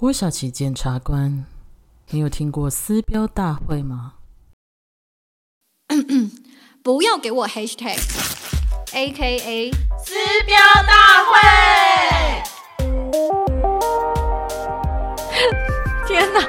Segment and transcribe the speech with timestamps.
[0.00, 1.44] 郭小琪检察官，
[2.08, 4.14] 你有听过撕标大会吗？
[6.82, 7.98] 不要给我 hashtag
[8.94, 9.70] A K A
[10.02, 10.14] 撕
[10.46, 11.36] 标大会，
[16.08, 16.40] 天哪，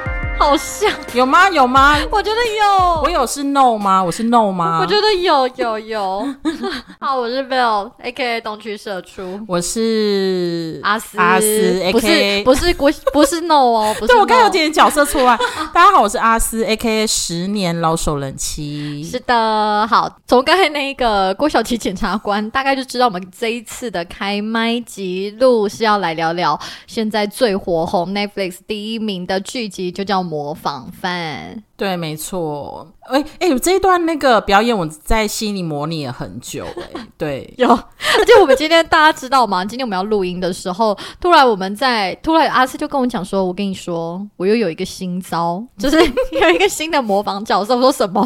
[0.42, 1.48] 好像，有吗？
[1.50, 1.96] 有吗？
[2.10, 4.02] 我觉得有，我有是 no 吗？
[4.02, 4.80] 我是 no 吗？
[4.80, 6.28] 我觉得有有有。
[6.98, 15.38] 好，我是 Bill A K A 东区社出我是阿斯阿斯不 A.K.A 是不是不 不是 No 哦，不是对我刚有点角色错乱。
[15.72, 19.04] 大家好，我是阿斯 A K A 十年老手人妻。
[19.04, 31.54] 是的，好，从刚才那个郭小琪检察官，大概就知道我们这一次的开麦集录是要来聊聊现在最火红 Netflix 第一名的剧集，就叫《模仿犯》。
[31.76, 32.90] 对，没错。
[33.02, 36.64] 哎、哎、这一段那个表演，我在心里模拟了很久、
[36.94, 39.62] 哎， 对，有，而且我们今天大家知道吗？
[39.62, 45.98] 今天我们要录音的时候，突然我们在突然阿斯就跟我讲说：“我跟你说，我又有一个新招，就是
[46.40, 48.22] 有一个新的模仿角色。”我说什么？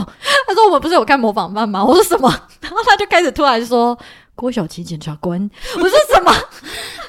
[0.47, 1.85] 他说我们不是有看模仿犯吗？
[1.85, 2.29] 我说什么？
[2.63, 3.99] 然后他就开始突然说。
[4.37, 6.33] 郭小琪检察官， 我说什么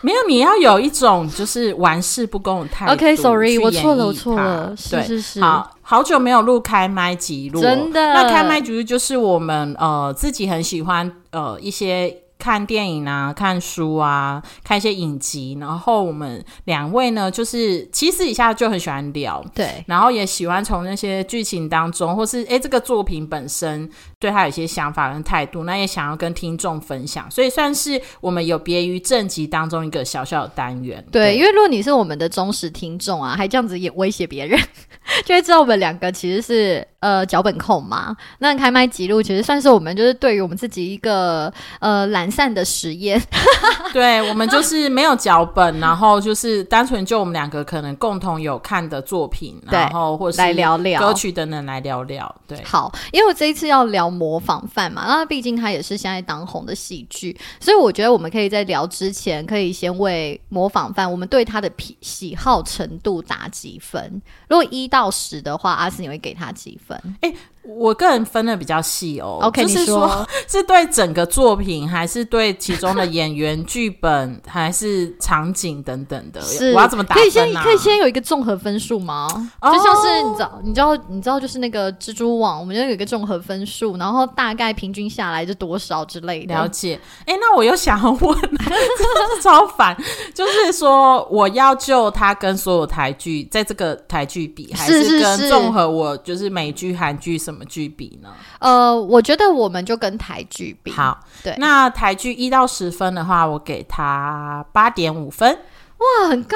[0.01, 2.93] 没有，你要有一种就是玩世不恭的态度。？
[2.97, 12.23] OK，Sorry，、去我错了，我错了，是是是，好好久没有录开麦集录，真的那开麦集录就是我们呃自己很喜欢呃一些。
[12.39, 31.05] 看电影啊，看书啊，看一些影集，然后我们两位呢，就是其实一下就很喜欢聊，对，然后也喜欢从那些剧情当中，或是诶这个作品本身对他有一些想法跟态度，那也想要跟听众分享，所以算是我们有别于正集当中一个小小的单元。
[31.11, 34.59] 对，因为如果你是我们的忠实听众啊，还这样子也威胁别人，
[35.23, 38.17] 就会知道我们两个其实是呃脚本控嘛。
[38.39, 43.21] 那开麦记录其实算是我们就是对于我们自己一个呃懒散的实验。
[43.93, 52.35] 对，我们就是没有脚本，然后就是单纯就我们两个可能共同有看的作品，然后或是来聊聊歌曲等等来聊聊。
[52.47, 64.21] 对，好，因为我这一次要聊模仿犯嘛，那毕竟他也是现在当红的喜剧，所以我觉得我们可以在聊之前，可以先为模仿犯我们对他的喜喜好程度打几分。
[64.49, 66.99] 如果一到十的话，阿斯你会给他几分？
[67.67, 69.39] 我个人分的比较细哦。
[69.41, 76.41] OK，就是你说说 是对整个作品，还是对其中的演员、剧本，还是场景等等的？
[76.41, 77.53] 是，我要怎么打可以先？
[77.55, 79.27] 可以先有一个综合分数吗？
[79.61, 86.55] 哦就像是你知道，你知道，你知道，就是那个蜘蛛网，我们就有一个综合分数，然后大概平均下来是多少之类的。
[86.55, 88.37] 了解，哎、那我又想要问，
[89.41, 89.95] 超烦，
[90.33, 98.33] 就是说我要就他跟所有台剧在这个台剧比，还是跟综合我就是美剧、韩剧什么剧比呢？
[98.59, 105.57] 呃，我觉得我们就跟台剧比，好，对那台剧一到十分的话，我给它八点五分。
[105.97, 106.55] 哇，很高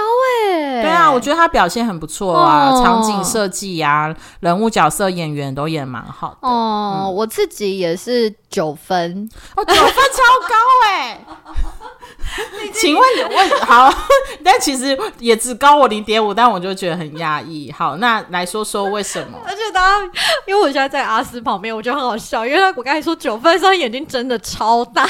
[0.54, 6.48] 哎、对啊，我觉得他表现很不错啊，哦场景设计呀、人物角色、演员都演得蛮好的。
[6.48, 11.26] 哦、我自己也是九分，哦，九分超高哎、
[12.74, 13.92] 请问你问好，
[14.46, 17.72] 但其实也只高我零点五，但我就觉得很压抑。
[17.72, 19.40] 好，那来说说为什么？
[19.46, 20.12] 而且大家，
[20.46, 25.08] 因为我现在在阿斯旁边，我觉得很好笑，因为他我刚才说九分的时候，他眼睛真的超大。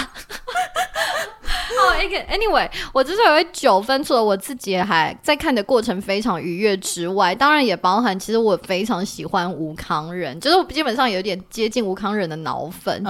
[1.82, 1.96] 好
[2.30, 13.04] ，anyway，我之所以会九分，除了我自己还在看的过程非常愉悦之外，当然也包含其实我非常喜欢吴康仁，就是我基本上有点接近吴康仁的脑粉。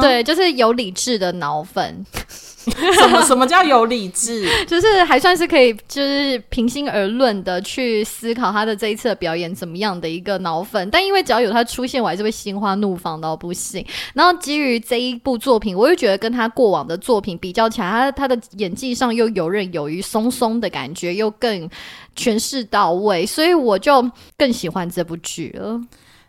[0.00, 2.04] 对，就是有理智的脑粉，
[2.98, 4.46] 什么什么叫有理智？
[4.66, 10.90] 就是还算是可以，就是平心而论的去思考他的这一次的表演怎么样的一个脑粉。
[10.90, 13.84] 但因为只要有他出现，我还是会心花怒放到不行。
[14.14, 21.70] 然后基于这一部作品，我又觉得跟他过往的作品比较起来，他他的演技上又游刃有余，松松的感觉又更
[22.16, 25.80] 诠释到位，所以我就更喜欢这部剧了。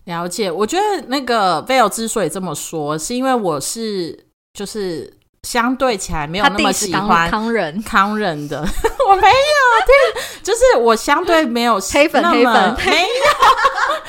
[0.05, 4.17] 了解，我觉得那个 Vale 之所以这么说，是因为我是
[4.53, 5.11] 就是
[5.47, 7.81] 相对起来没有那么喜欢康人。
[7.83, 8.67] 康人的，
[9.07, 9.33] 我没有
[9.85, 13.07] 听，就是我相对没有黑粉黑粉没有，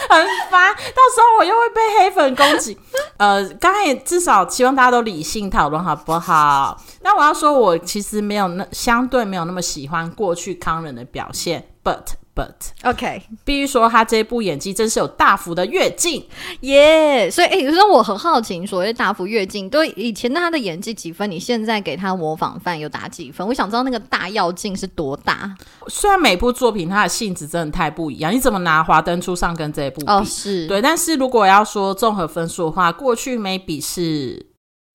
[0.08, 2.76] 很烦，到时候我又会被黑粉攻击。
[3.16, 6.80] 呃，刚才也至少希望大家都理性讨论，好不好？
[7.02, 12.04] 那我要说，我其实没有那相对没有那么喜欢过去康人的表现，but
[12.34, 12.52] but
[12.84, 16.24] OK，必须说他这部演技真是有大幅的跃进。
[16.60, 23.44] 耶所以诶，有时候我很好奇，所谓大幅跃进，对以前他的演技几分，你现在给他模仿犯有打几分？
[23.46, 25.54] 我想知道那个大跃进是多大
[25.88, 30.06] 虽然每部作品它的性质真的太不一样，你怎么拿《华灯初上》跟这一部比？
[30.06, 34.46] 哦，是，对，但是如果要说综合分数的话，过去 maybe 是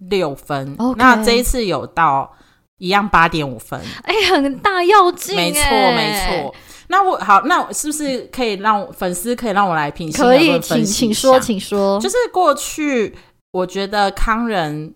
[0.09, 2.33] 六分那这一次有到
[2.77, 6.55] 一样八点五分，哎、很大要进，没错哎没错。。
[6.87, 10.11] 那我好，那是不是可以让粉丝可以让我来评？
[10.11, 11.99] 可以，请请说，请说。
[11.99, 13.15] 就是过去，
[13.51, 14.93] 我觉得康仁。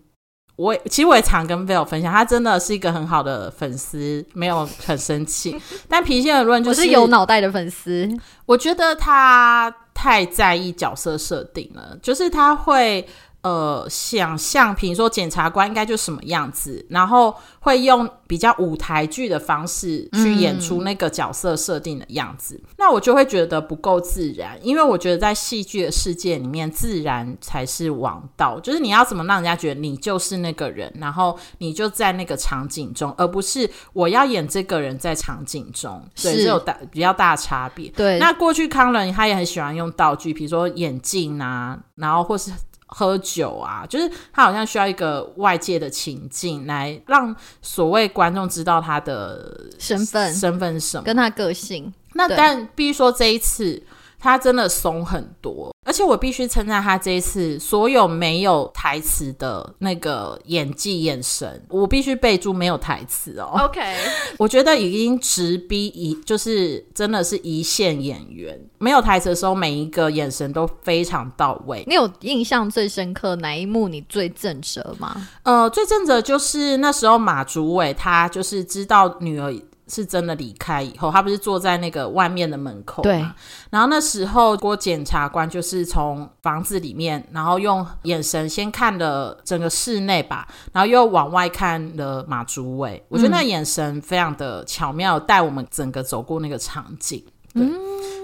[0.58, 5.56] 我其实我也常跟 Vel 分享，他真的是一个很好的粉丝，没有很生气。
[5.88, 8.08] 但平心而论，就是有脑袋的粉丝。
[8.44, 13.08] 我觉得他太在意角色设定了，就是他会。
[13.42, 37.88] 呃，想象，比如说检察官应该就什么样子，然后会用比较舞台剧的方式去演出那个角色设定的样子，那我就会觉得不够自然，因为我觉得在戏剧的世界里面，自然才是王道，就是你要怎么让人家觉得你就是那个人，然后你就在那个场景中，而不是我要演这个人在场景中，对，这有大比较大差别。
[37.90, 42.50] 对，那过去康伦他也很喜欢用道具，比如说眼镜啊，然后或是。
[42.88, 51.92] 喝酒啊，就是他好像需要一个外界的情境来让所谓观众知道他的身份、身份什么，跟他个性。
[52.14, 53.82] 那但必须说这一次。
[54.18, 63.52] 他真的松很多，而且我必须称赞他这一次所有没有台词的那个演技眼神，我必须备注没有台词哦。
[63.64, 63.80] OK，
[64.38, 71.84] 我觉得已经直逼一，就是真的是一线演员，没有台词的时候，每一个眼神都非常到位。
[71.86, 73.88] 你有印象最深刻哪一幕？
[73.88, 75.28] 你最震折吗？
[75.44, 79.54] 呃，最震折就是那时候马祖伟他就是知道女儿。
[79.88, 83.24] 是真的离开以后，他不是坐在那个外面的门口对。
[83.70, 93.02] 然后那时候郭检察官就是从房子里面，然后用眼神先看了整个室内吧，然后又往外看了马竹伟。
[93.08, 97.22] 我觉得那眼神非常的巧妙，带我们整个走过那个场景。
[97.26, 97.32] 嗯。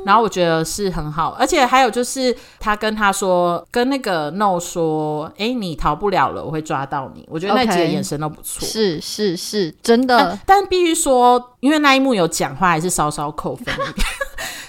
[0.05, 7.27] 然后我觉得是很好，而且还有就是他跟他说，跟那个 No 说，哎，你逃不了了，我会抓到你。
[7.31, 10.39] 我觉得那几个眼神都不错，是是是，真的。
[10.45, 13.75] 但必须说，因为那一幕有讲话，还是稍稍扣分。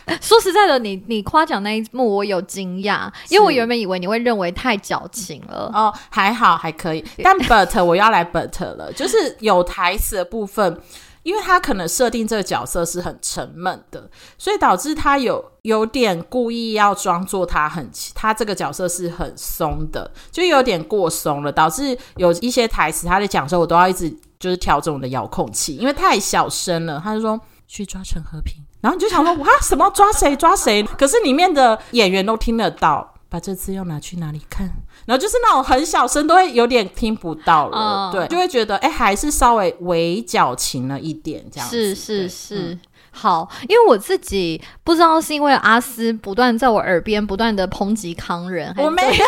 [0.22, 5.70] 说实在的，你你夸奖那一幕，我有惊讶，因为我原本以为你会认为太矫情了。
[5.74, 10.80] 哦，还好还可以，但 But 我要来 But 了，就是有台词的部分。
[11.26, 14.08] 因为他可能设定这个角色是很沉闷的，
[14.38, 24.08] 所以导致他有有点故意要装作他很他这个角色是很松的，就有点过松了，导致有一些台词他在讲的时候，我都要一直
[24.40, 27.02] 就是调整我的遥控器，因为太小声了。
[27.04, 30.84] 他就说去抓陈和平，然后你就想说哇什么抓谁抓谁？
[30.84, 34.72] 可是里面的演员都听得到，把这次要拿去哪里看？
[35.06, 42.78] 然后就是那种很小声，都会有点听不到了，对，就会觉得哎，还是稍微微矫情了一点，这样是是是。
[43.18, 49.26] 好，因为我自己不知道是因为阿斯不断在我耳边不断的抨击康人，我没有，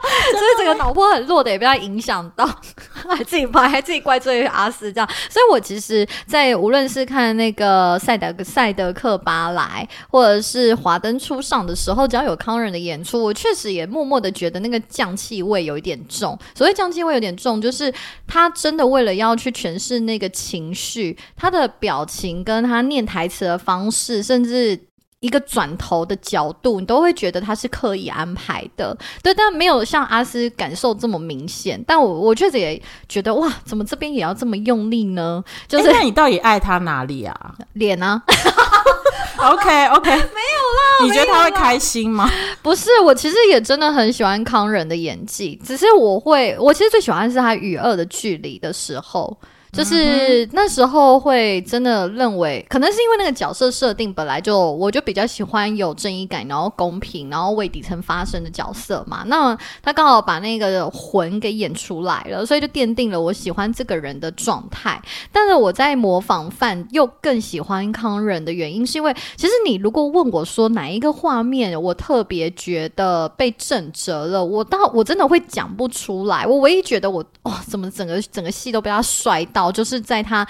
[0.32, 2.44] 所以整个脑波很弱的也被他影响到，
[3.08, 5.08] 还自己拍，还自己怪罪阿斯这样。
[5.30, 16.36] 所以我其实，在无论是看那个赛德赛德克巴莱，或者是华灯初上的时候，只要有康人的演出，我确实也默默的觉得那个降气味有一点重。
[16.54, 17.92] 所谓降气味有点重，就是
[18.26, 22.78] 他真的为了要去诠释那个情绪，他的表情跟他。
[22.88, 24.74] 念台词的方式，甚至
[25.20, 28.96] 一个转头的角度，你都会觉得他是刻意安排的。
[29.22, 31.82] 对，但没有像阿斯感受这么明显。
[31.86, 35.42] 但我我确实也觉得，哇，怎么这边也要这么用力呢？
[35.66, 37.54] 就是那你到底爱他哪里啊？
[37.72, 38.22] 脸啊？
[39.38, 41.04] OK OK，没有啦。
[41.04, 42.28] 你觉得他会开心吗？
[42.62, 49.36] 不是，我其实也真的很喜欢康仁的演技，只是我会，我其实最喜欢是他与恶的距离的时候。
[49.70, 59.24] 就是那时候会真的认为，可能是因为那个角色设定本来就，我就比较喜欢有正义感，然后公平，然后为底层发声的角色嘛。
[59.26, 65.00] 那他刚好把那个魂给演出来了，所以就奠定了我喜欢这个人的状态。
[65.30, 76.46] 但是我在模仿范又更喜欢康仁的原因，是因为其实你如果问我说哪一个画面我特别觉得被震折了，我倒我真的会讲不出来。
[76.46, 79.57] 我唯一觉得我哇，怎么整个整个戏都被他摔到。
[79.72, 80.46] 就是在他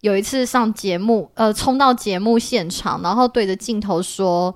[0.00, 4.52] 有一次上节目，呃，冲到节目现场，然后对着镜头说：“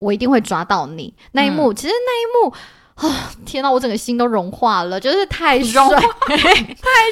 [0.00, 2.54] 我一定会抓到你。”那一幕，其实那一幕
[2.94, 6.00] 啊， 天呐，我整个心都融化了，就是太 帅，太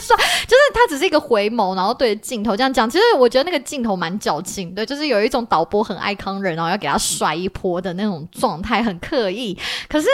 [0.01, 0.17] 帅！
[0.47, 2.89] 就是他只是一个回眸，然后对着镜头这样讲。
[2.89, 9.59] 其实我觉得那个镜头蛮矫情的，就是有一种导播很爱康人，然后要给他甩一波的那种状态，很刻意。
[9.89, 10.09] 可是。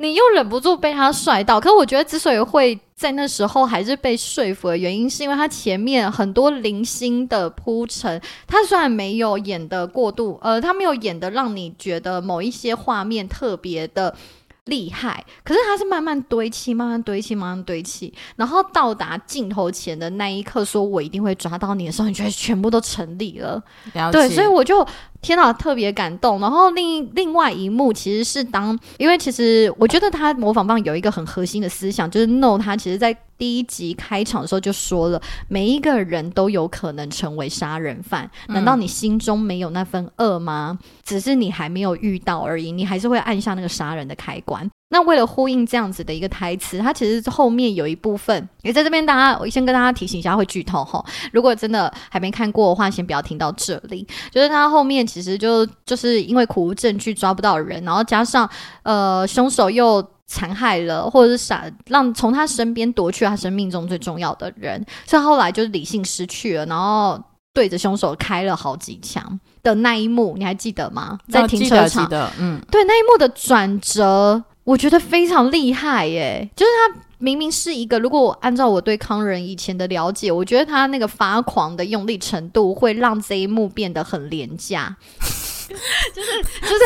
[0.00, 14.16] 你又忍不住被他帅到，可我觉得之所以会在那时候还是被说服的原因，是因为他前面很多零星的铺陈，他虽然没有演的过度，呃，他没有演的让你觉得某一些画面特别的
[14.64, 23.62] 厉害，可是他是慢慢堆砌，慢慢堆砌，慢慢堆砌，然后到达镜头前的那一刻，说我一定会抓到你的时候，你觉得全部都成立了。
[23.92, 24.86] 了对，所以我就
[25.20, 26.40] 天哪，特别感动。
[26.40, 38.30] 然后另另外一幕其实是当，因为其实我觉得他模仿棒有一个很核心的思想，就是 No，他其实在第一集开场的时候就说了，每一个人都有可能成为杀人犯。
[38.48, 40.78] 难道你心中没有那份恶吗？
[41.04, 44.68] 只是你还没有遇到而已，你还是会按下那个杀人的开关。
[44.92, 51.04] 那为了呼应这样子的一个台词，它其实后面有一部分也在这边，大家我先跟大家提醒一下，会剧透哈。
[51.32, 54.06] 如果真的还没看过的话，先不要听到这里。
[54.32, 58.50] 就是他后面其实就就是因为苦无证据抓不到人，然后加上
[58.82, 67.16] 呃凶手又残害了或者是杀让从他身边夺去他生命中最重要的人，所以后来就是理性失去了，然后
[67.54, 71.18] 对着凶手开了好几枪的那一幕，你还记得吗？
[71.28, 76.48] 在哦停车场嗯，对那一幕的转折，我觉得非常厉害耶！
[76.54, 84.96] 就是他明明是一个，如果我按照我对康仁以前的了解，我觉得他那个发狂的用力程度会让这一幕变得很廉价。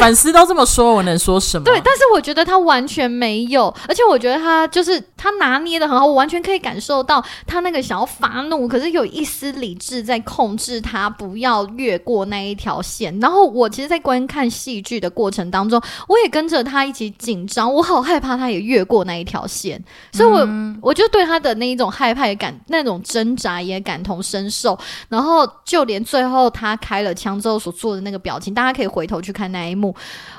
[0.00, 1.64] 粉丝都这么说，我能说什么？
[1.64, 13.19] 对，但是我觉得他完全没有，而且我觉得他就是他拿捏的很好，我完全可以感受到他那个想要发怒，可是有一丝理智在控制他不要越过那一条线。
[13.21, 20.47] 然后我其实，在观看戏剧的过程当中，我也跟着他一起紧张，我好害怕他也越过那一条线，所以我、
[20.83, 24.79] 我就对他的那一种害怕也感那种挣扎也感同身受。
[25.09, 29.95] 然后就连最后他开了枪之后所做的那个表情，大家可以回头去看那一幕，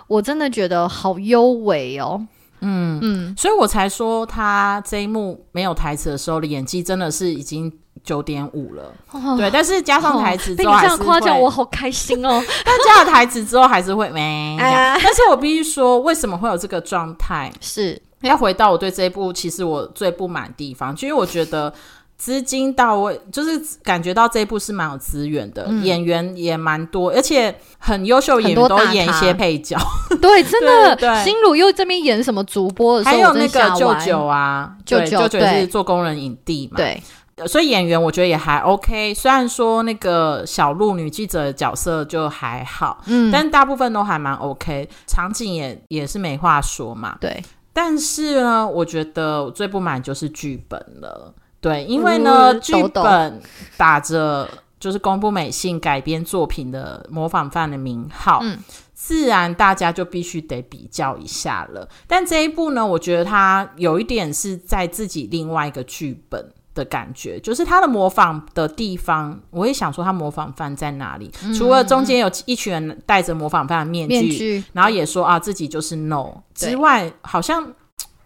[0.07, 2.27] 我真的觉得好优美哦。
[2.61, 7.71] 嗯嗯，所以我才说他这一幕没有台词的时候的演技真的是已经
[8.03, 8.91] 九点五了。
[9.11, 12.41] 哦对，但是加上台词之后还是样夸奖，会我好开心哦。
[12.65, 14.57] 但加了台词之后还是会没。
[14.61, 17.51] 啊但是我必须说，为什么会有这个状态？
[17.59, 21.71] 是，要回到我对这一部，其实我最不满的地方，就因为我觉得
[22.17, 29.77] 资金到位，就是感觉到这一部是蛮有资源的，演员也蛮多，而且很优秀演员都演一些配角，
[30.21, 30.95] 对，真的。
[30.95, 37.01] 对对心如又这边演什么主播的时候，还有那个舅舅啊，舅舅舅舅是做工人影帝嘛，对，
[37.47, 47.17] 所以演员我觉得也还 OK，虽然说那个小鹿女记者的角色就还好，嗯，但大部分都还蛮 OK，场景也也是没话说嘛。
[47.19, 47.43] 对，
[47.73, 51.33] 但是呢，我觉得我最不满就是剧本了。
[51.65, 53.41] 对，因为呢，剧本
[53.75, 54.47] 打着
[54.79, 58.59] 就是公布美信改编作品的模仿犯的名号，嗯
[58.93, 61.87] 自然大家就必须得比较一下了。
[62.05, 66.51] 但这一部呢，我觉得它有一点是在自己另外一个剧本。
[66.75, 71.31] 的感觉就是他的模仿的地方，我也想说他模仿犯在哪里？
[71.57, 77.65] 除了中间有一群人戴着模仿犯的面具，面具然后也说啊自己就是 no 之外，好像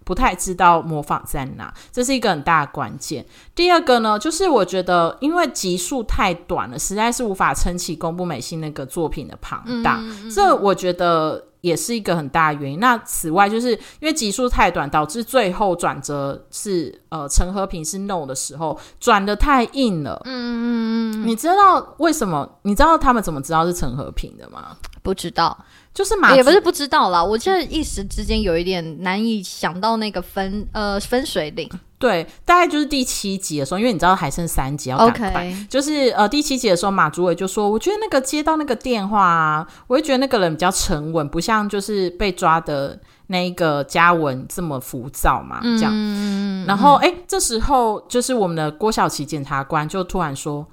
[0.09, 3.23] 不太知道模仿在哪，这是一个很大的关键。
[3.53, 10.01] 第二个呢，就是我觉得因为集数太短了，实在是无法撑起公布美信那个作品的庞大，
[10.33, 11.45] 这我觉得。
[11.61, 12.79] 也是一个很大的原因。
[12.79, 20.21] 那此外，就是因为集数太短，导致最后转折是呃陈和平是 no 的时候转的太硬了。
[20.23, 21.27] 嗯嗯嗯。
[21.27, 22.49] 你知道为什么？
[22.61, 24.77] 你知道他们怎么知道是陈和平的吗？
[25.03, 25.65] 不知道，
[25.99, 27.21] 就是马也不是不知道啦。
[27.21, 31.69] 我现在一时之间有一点难以想到那个分呃分水岭。
[31.97, 45.91] 对，大概就是第七集的时候，因为你知道还剩三集要赶快 OK 就是呃第七集的时候，马主委就说，我觉得那个接到那个电话啊，我会觉得那个人比较沉稳，不像就是被抓的那一个嘉文这么浮躁嘛，这样。
[45.93, 50.65] 嗯，然后哎，这时候就是我们的郭晓琪检察官就突然说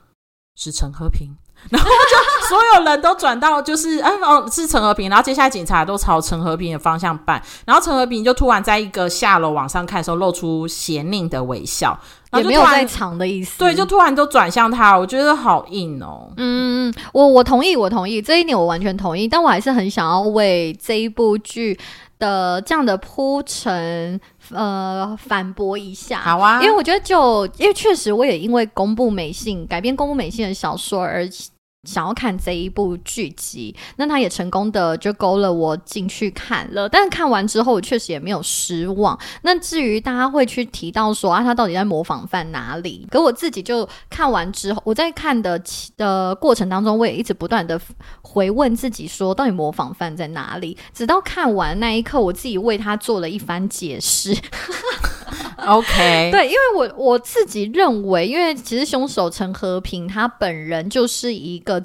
[0.54, 1.34] 是陈和平。
[1.70, 11.98] 然后就所有人都转到就是哎哦是陈和平，然后接下来警察都朝陈和平的方向办，然后陈和平就突然在一个下楼往上看的时候露出邪佞的微笑，
[12.30, 13.58] 然也没有后就突然在藏的意思。
[13.58, 16.30] 对，就突然都转向他，我觉得好硬哦。
[16.36, 19.26] 嗯，我我同意，我同意这一点，我完全同意。
[19.26, 21.78] 但我还是很想要为这一部剧
[22.18, 24.20] 的这样的铺陈，
[24.50, 26.20] 呃，反驳一下。
[26.20, 31.26] 好啊，因为我觉得就，因为确实我也因为公布美信改编公布美信的小说而
[31.86, 36.88] 想要看这一部剧集，那他也成功的就勾了我进去看了。
[36.88, 39.18] 但是看完之后，我确实也没有失望。
[39.42, 43.06] 那至于大家会去提到说啊，他到底在模仿犯哪里？
[43.10, 45.60] 可我自己就看完之后，我在看的
[45.96, 47.80] 的过程当中，我也一直不断的
[48.22, 50.76] 回问自己说，到底模仿犯在哪里？
[50.92, 54.36] 直到看完那一刻，我自己为他做了一番解释。
[55.66, 61.75] OK，对，因为我我自己认为，因为其实凶手陈和平他本人就是一个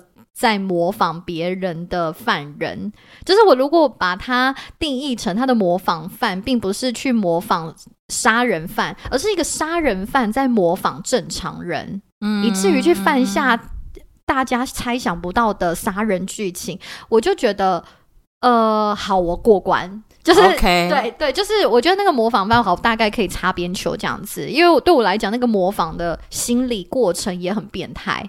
[0.41, 2.91] 在模仿别人的犯人。
[3.23, 7.75] 就是我如果把它定义成他的模仿犯，并不是去模仿
[8.09, 13.55] 杀人犯，而是一个杀人犯在模仿正常人，嗯以至于去犯下
[14.25, 17.83] 大家猜想不到的杀人剧情，我就觉得，
[18.39, 20.03] 呃，好，我过关。
[20.23, 28.27] 就是对对，就是我觉得那个模仿犯好，大概可以擦边球这样子，因为对我来讲，那个模仿的心理过程也很变态。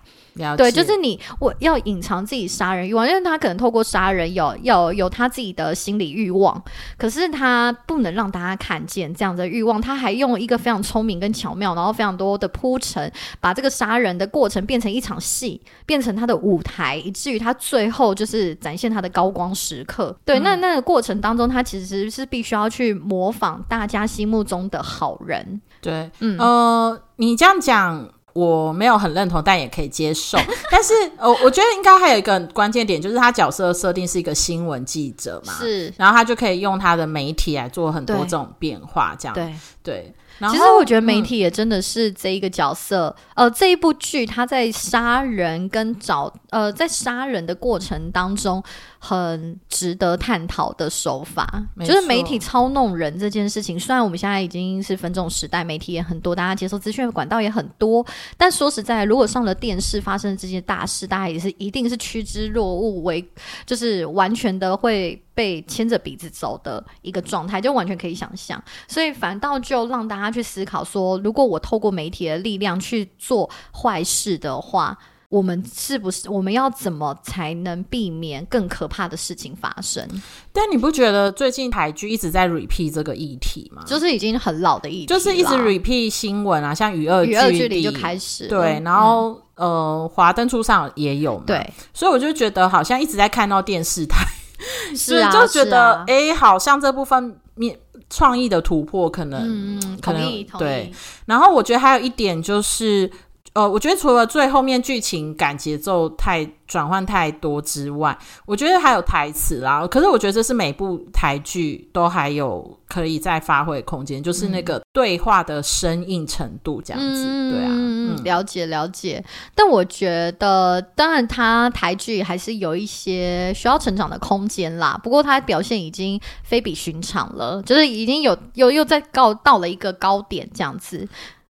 [0.56, 6.62] 对，就是你我要隐藏自己杀人欲望，因为他可能透过杀人有有有他自己的心理欲望，
[6.96, 20.16] 可是他不能让大家看见这样的欲望，他还用一个非常聪明跟巧妙，然后非常多的铺陈，把这个杀人的过程变成一场戏，变成他的舞台，以至于他最后就是展现他的高光时刻。
[20.24, 25.60] 对，那那个过程当中，他其实是必须要去模仿大家心目中的好人。
[25.80, 28.08] 对，嗯呃，你这样讲。
[28.32, 30.38] 我没有很认同，但也可以接受。
[30.70, 39.54] 但是，呃，我觉得应该还有一个关键点，就是他角色设定是一个新闻记者嘛，是，然后他就可以用他的媒体来做很多这种变化，这样对。
[39.82, 40.14] 对。
[40.50, 48.62] 其实我觉得媒嗯体也真的是这一个角色，呃，这一部剧他在杀人跟找呃在杀人的过程当中，
[48.98, 53.78] 很值得探讨的手法，就是媒体操弄人这件事情。
[53.78, 58.04] 虽然我们现在已经是分众时代，媒体也很多，大家接受资讯的管道也很多，
[58.36, 63.24] 但说实在，如果上了电视发生这些大事，大家也是一定是趋之若鹜，为
[63.64, 68.62] 就是完全的会被牵着鼻子走的一个状态，就完全可以想象。
[68.86, 74.96] 所以反倒就让大家去思考说，如果我透过媒体的力量去做坏事的话，
[75.28, 80.06] 我们是不是我们要怎么才能避免更可怕的事情发生？
[80.52, 83.82] 但你不觉得最近台剧一直在 repeat 这个议题吗？
[83.86, 94.26] 就是已经很老的议题啦，就是一直 repeat 新闻啊，像《与恶与恶距离离就开始对，然后、呃，华灯初上也有嘛，，对，所以我就觉得好像一直在看到电视台，
[94.96, 97.78] 是啊，就觉得哎、诶好像这部分面
[98.10, 99.40] 创意的突破可能，
[99.78, 100.22] 嗯，可能
[100.58, 100.94] 对意，
[101.26, 103.10] 然后我觉得还有一点就是。
[103.54, 108.16] 呃，我觉得除了最后面剧情感节奏太转换太多之外，
[108.46, 109.86] 我觉得还有台词啦。
[109.86, 117.50] 可是我觉得这是每部台剧都还有可以再发挥的空间，就是那个对话的生硬程度这样子。
[117.50, 119.22] 对啊，嗯，嗯，了解了解。
[119.54, 124.98] 但我觉得，当然，它台剧还是有一些需要成长的空间啦。
[125.02, 131.06] 不过，它表现已经非比寻常了，就是已经有又又在高到了一个高点这样子。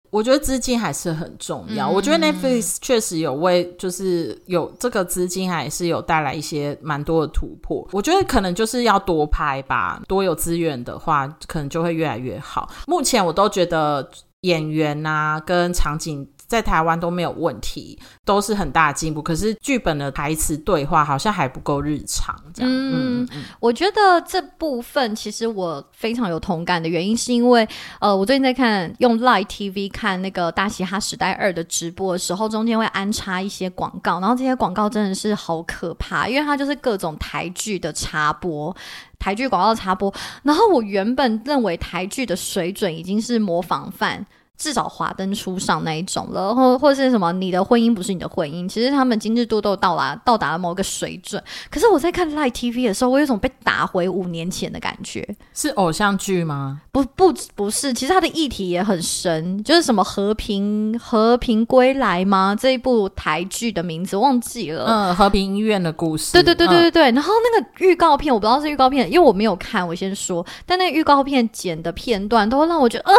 [0.10, 1.90] 我觉得资金还是很重要。
[1.90, 7.88] 嗯我觉得 Netflix 确实有为，就是有这个资金，还是有带来一些蛮多的突破。
[7.92, 12.70] 我觉得可能就是要多拍吧，多有资源的话，可能就会越来越好。
[12.88, 14.10] 目前我都觉得
[14.42, 16.28] 演员啊跟场景。
[16.48, 19.22] 在台湾都没有问题，都是很大的进步。
[19.22, 22.72] 可是剧本的台词对话好像还不够日常，这样。
[22.72, 27.68] 嗯嗯我觉得这部分其实我非常有同感的原因，是因为
[28.00, 38.76] 呃，我最近在看用 Live TV 看那个《大嘻哈时代二》的直播的时候，中间会安插一些广告，然后这些广告真的是好可怕，因为它就是各种台剧的插播。
[39.20, 44.24] 台剧广告插播，然后我原本认为台剧的水准已经是模仿犯，
[44.58, 51.42] 至少华灯初上那一种了，或或是什么你的婚姻不是你的婚姻，其实他们精致度都到达到达了某个水准。
[51.70, 55.28] 可是我在看 Live TV 的时候，我有种被打回五年前的感觉。
[55.54, 56.82] 是偶像剧吗？
[56.92, 62.56] 不不不是，其实它的议题也很深，就是什么和平和平归来吗？
[62.60, 64.86] 这一部台剧的名字忘记了。
[64.86, 66.34] 嗯，和平医院的故事。
[66.34, 73.14] 对对对对嗯对对，然后那个预告片我不知道是预告片，因为我没有看，我先说，但那个预告片剪的片段都会让我觉得，呃，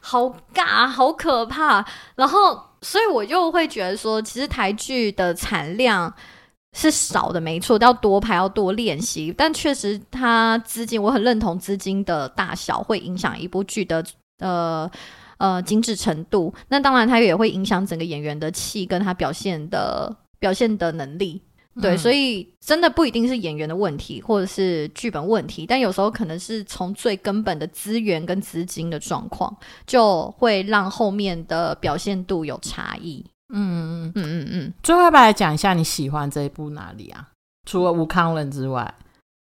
[0.00, 0.24] 好
[0.54, 1.84] 尬，好可怕。
[2.14, 6.12] 然后，所以我就会觉得说，其实台剧的产量
[6.76, 9.34] 是少的，没错，要多拍，要多练习。
[9.36, 14.04] 但确实，它资金，我很认同资金的大小会影响一部剧的
[14.38, 14.90] 呃。
[15.38, 21.42] 呃，精致程度，那当然它也会影响整个演员的气跟他表现的表现的能力。
[21.80, 29.56] 对，嗯所以真的不一定是演员的问题，或者是剧本问题，但有时候可能是从最根本的资源跟资金的状况，
[29.86, 33.24] 就会让后面的表现度有差异。
[33.54, 34.12] 嗯嗯嗯。
[34.14, 34.72] 嗯嗯嗯。
[34.82, 37.28] 最后要不要来讲一下你喜欢这一部哪里啊？
[37.66, 38.94] 除了吴康仁之外，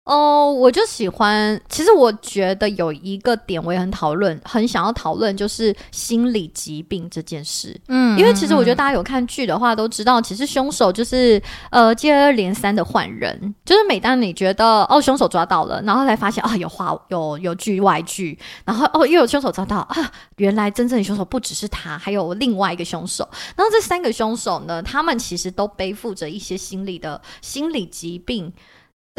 [0.09, 1.61] 哦，我就喜欢。
[1.69, 7.79] 其实我觉得有一个点我也很讨论，很想要讨论，就是心理疾病这件事。
[7.89, 23.29] 嗯因为其实我觉得大家有看剧的话，都知道，其实凶手就是呃接二连三的换人，就是每当你觉得哦凶手抓到了，然后才发现啊有话有有剧外剧，然后哦又有凶手抓到啊，原来真正的凶手不只是他，还有另外一个凶手。
[23.55, 28.51] 然后这三个凶手呢，他们其实都背负着一些心理的心理疾病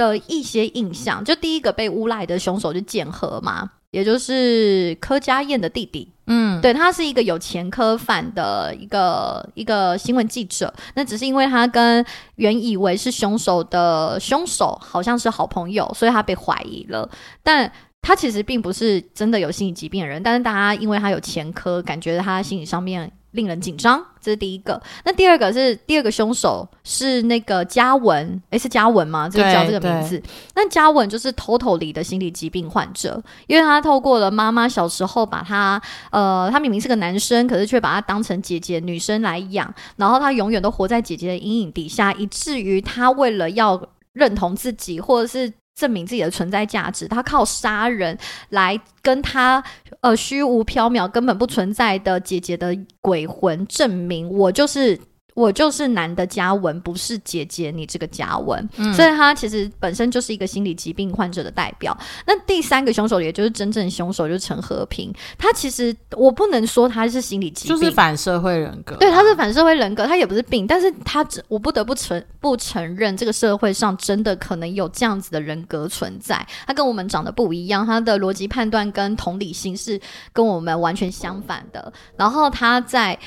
[0.01, 1.23] 的一些印象。
[1.23, 6.11] 就第一个被诬赖的凶手就建和嘛，也就是柯佳燕的弟弟。
[6.27, 12.05] 嗯，对他是一个有前科犯的一个一个新闻记者，那只是因为他跟
[12.37, 17.09] 原以为是凶手的凶手好像是好朋友，所以他被怀疑了。
[17.43, 24.81] 但他其实并不是真的有心理疾病的人，但是大家因为他有前科，感觉他心理上面令人紧张，这是第一个。
[25.05, 29.29] 那第二个是第二个凶手是那个嘉文，诶，是嘉文吗？
[29.29, 30.21] 这个叫这个名字。
[30.55, 43.81] 那嘉文就是 totally 的心理疾病患者，因为他透过了妈妈小时候把他，呃，他明明是个男生，可是却把他当成姐姐女生来养，然后他永远都活在姐姐的阴影底下，以至于他为了要
[44.12, 48.17] 认同自己，或者是证明自己的存在价值，他靠杀人
[48.51, 49.63] 来跟他
[50.01, 55.01] 呃虚无缥缈、根本不存在的姐姐的鬼魂证明，我就是。
[55.35, 61.97] 我就是男的嘉文，不是姐姐你这个嘉文，所以他其实本身就是一个心理疾病患者的代表。
[62.27, 65.12] 那第三个凶手，也就是真正凶手，就是陈和平。
[65.38, 68.97] 他其实我不能说他是心理疾病，就是反社会人格。
[68.97, 76.47] 对，他是反社会人格，他也不是病，但是他只我不得不承不承认，这个社会上真的可能有这样子的人格存在。
[76.66, 80.01] 他跟我们长得不一样，他的逻辑判断跟同理心是
[80.33, 81.93] 跟我们完全相反的。
[82.16, 83.19] 然后他在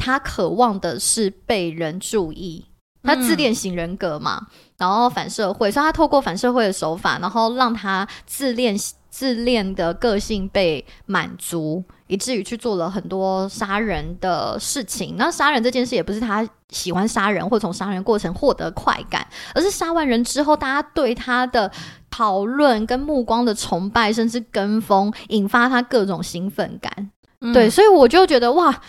[0.00, 2.64] 他渴望的是被人注意，
[3.02, 4.46] 他自恋型人格嘛，
[4.78, 8.74] 然后反社会，所以他透过反社会的手法，然后让他自恋
[9.10, 15.16] 自恋的个性被满足，以至于去做了很多杀人的事情。
[15.18, 21.70] 那杀人这件事也不是他喜欢杀人或从杀人过程获得快感，而是杀完人之后，大家对他的
[22.10, 27.10] 讨论跟目光的崇拜，甚至跟风，引发他各种兴奋感。
[27.40, 28.80] 嗯对，所以我就觉得哇。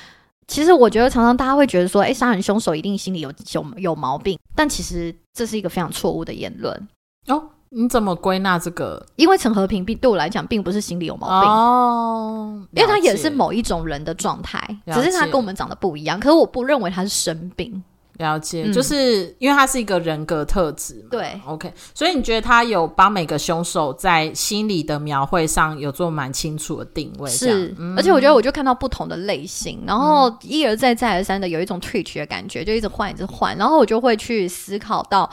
[0.47, 6.87] 其实我觉得常常大家会觉得说，哎，杀人凶手一定心里有有有毛病，但其实这是一个非常错误的言论。
[7.27, 9.05] 哦，你怎么归纳这个？
[9.15, 16.19] 因为陈和平并对我来讲，并不是心里有毛病，哦，因为他也是某一种人的状态，只是他跟我们长得不一样。
[16.19, 17.81] 可是我不认为他是生病。
[18.21, 18.71] 了解，嗯。
[18.71, 21.09] 就是因为他是一个人格特质嘛。
[21.11, 35.29] 对，OK，所以你觉得他有帮每个凶手在心理的描绘上有做蛮清楚的定位，是，嗯而且我觉得我就看到不同的类型，然后一而再再而三的有一种 twitch 的感觉，就一直换一直换，然后我就会去思考到，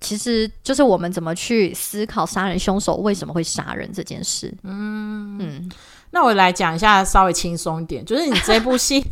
[0.00, 4.54] 其实就是我们怎么去思考杀人凶手为什么会杀人这件事。
[4.62, 5.38] 嗯。
[5.38, 5.70] 嗯，
[6.10, 9.04] 那我来讲一下稍微轻松一点，就是你这部戏，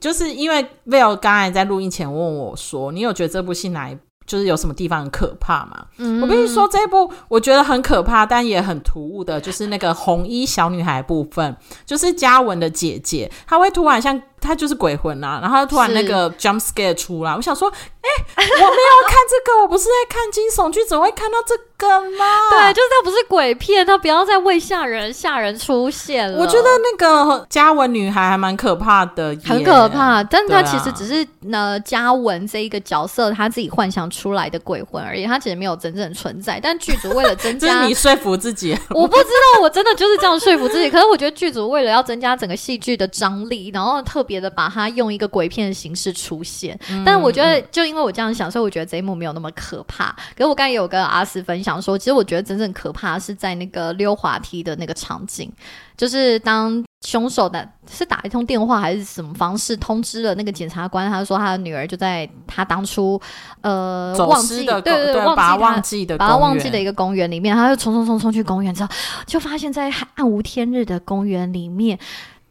[0.00, 5.86] 就是因为 Will 刚才在录音前问我说，你有觉得这部戏哪一就是有什么地方很可怕吗？
[5.98, 6.22] 嗯。
[6.22, 17.70] 我必须说这一部我觉得很可怕，但也很突兀的，就是那个红衣小女孩部分，就是嘉文的姐姐，她会突然像她就是鬼魂啊，然后她突然那个 jump scare 出来，我想说，
[18.02, 21.86] 哎、我没有看这个，我不是在看惊悚剧，怎么会看到这个
[22.16, 22.24] 呢？
[22.50, 26.38] 对，就是他不是鬼片，他不要再为吓人吓人出现了。
[26.38, 36.58] 我觉得那个嘉文女孩还蛮可怕的，很可怕，但他对啊其实只是呢嘉文这一个角色她自己幻想出来的鬼魂而已，她其实没有真正存在。
[36.58, 38.76] 但剧组为了增 这加是你说服自己。
[38.90, 40.90] 我不知道，我真的就是这样说服自己。
[40.90, 46.78] 可是我觉得剧组为了要增加整个戏剧的张力，然后特别的把它用一个鬼片的形式出现。
[47.04, 50.06] 但是我觉得，就因为我这样想，所以我觉得这一幕没有那么可怕。
[50.36, 55.52] 可是我刚才也有跟阿斯分享说，其实我觉得真正可怕是在那个溜滑梯的那个场景，
[55.96, 56.82] 就是当。
[57.06, 61.10] 凶手的是打一通电话还是什么方式通知了那个检察官？
[61.10, 63.18] 他说他的女儿就在他当初
[63.62, 68.90] 呃走忘记失的对对对把他忘记忘记的把他忘记的一个公园里面，他就冲冲冲冲去公园之后，
[69.24, 71.98] 就发现在暗无天日的公园里面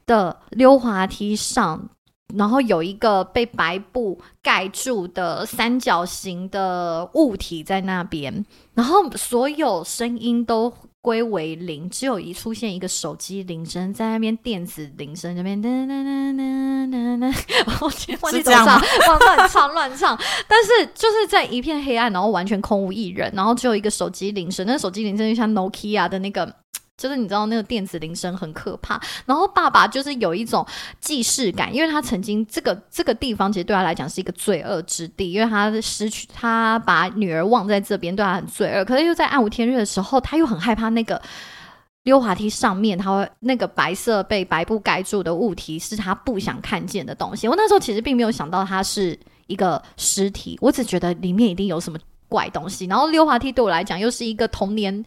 [0.07, 1.87] 的溜滑梯上，
[2.35, 10.73] 然后有一个被白布盖住的三角形的物体在那边，然后所有声音都。
[11.01, 26.53] 归为零，只有一出现一个手机铃声在那边，电子铃声那边噔噔噔噔噔噔， 我记忘记怎么唱，乱唱乱唱，但是就是在一片黑暗，然后完全空无一人，然后只有一个手机铃声，那手机铃声就像 Nokia 的那个
[26.99, 30.65] 就是你知道那个电子铃声很可怕，然后爸爸就是有一种
[30.99, 38.83] 既视感，因为他曾经这个这个地方其实对他来讲是一个罪恶之地，因为他失去他把女儿忘在这边，对他很罪恶。
[38.83, 41.21] 可是又在暗无天日的时候，他又很害怕那个
[42.03, 47.47] 溜滑梯上面，他会那个白色被白布盖住的物体是他不想看见的东西。
[47.47, 52.85] 我那时候其实并没有想到它是一个尸体，我只觉得里面一定有什么怪东西。
[52.87, 55.05] 然后溜滑梯对我来讲又是一个童年。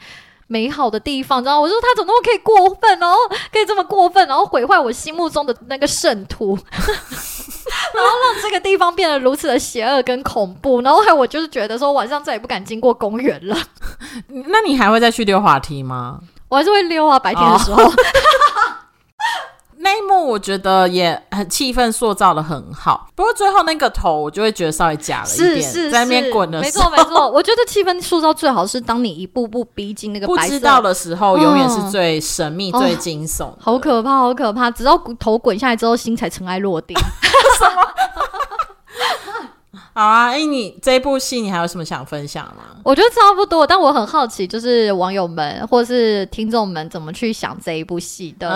[0.53, 3.17] 美好的地方，知道我说他怎么那么可以过分，然后
[3.51, 13.57] 可以这么过分，然后毁坏我心目中的那个圣徒， 然后让这个地方变得如此的邪恶跟恐怖，然后还我就是觉得说晚上再也不敢经过公园了。
[14.29, 16.19] 那你还会再去溜滑梯吗？
[16.51, 17.91] 我还是会溜啊，白天的时候。
[19.85, 27.29] 那一幕我觉得也很气氛塑造的很好，不过最后那个头我就会觉得稍微假了一点，在那边滚的时候，没错没错。
[27.31, 34.71] 我觉得气氛塑造最好是当你一步步逼近那个不知道的时候，永远是最神秘、最惊悚，好可怕，好可怕。
[34.71, 36.97] 直到头滚下来之后，心才尘埃落定。
[37.59, 37.83] 什么？
[39.95, 42.77] 好啊，哎，你这部戏你还有什么想分享吗？
[42.83, 48.49] 我觉得差不多，但我很好奇，就是网友们或是听众们怎么去想这一部戏的。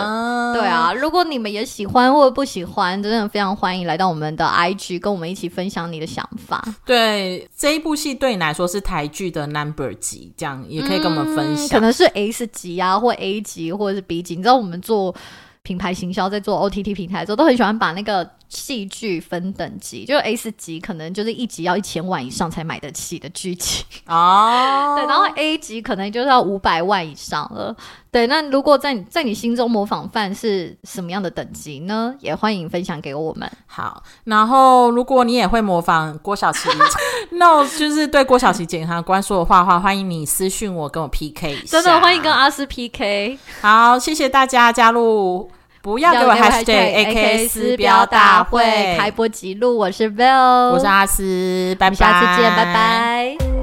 [0.54, 6.64] 对啊，如果你们也喜欢或者不喜欢，真的非常欢迎来到我们的 IG，跟我们一起分享你的想法。
[6.86, 11.68] 对，这一部戏对你来说是台剧的 Number 级，这样也可以跟我们分享。
[11.68, 14.36] 可能是 S 级啊，或 A 级，或者是 B 级。
[14.36, 15.14] 你知道我们做
[15.62, 18.26] 品牌行销，在做 OTT 平台的时候，都很喜欢把那个。
[18.48, 24.94] 戏剧分等级，就 S 级可能就是一集要一千万以上才买得起的剧情哦。
[24.98, 27.74] 对，然后 A 级可能就是要五百万以上了。
[28.10, 32.14] 对，那如果在在你心中模仿范是什么样的等级呢？
[32.20, 33.50] 也欢迎分享给我们。
[33.66, 36.68] 好，然后如果你也会模仿郭晓琪，
[37.32, 41.82] 那就是对郭晓琪检察官说的话话，欢迎你私讯我跟我 PK 一下。
[41.82, 43.38] 真的欢迎跟阿斯 PK。
[43.60, 45.50] 好，谢谢大家加入。
[45.86, 48.96] 不要给我 hashtag A K 私标大会。
[48.98, 53.55] 开播记录，我是 Bill，我是阿斯，拜拜，下次见，拜拜。